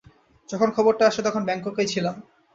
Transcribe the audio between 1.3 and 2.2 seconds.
ব্যাংককেই ছিলাম।